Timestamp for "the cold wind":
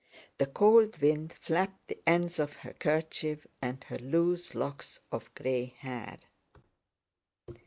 0.39-1.31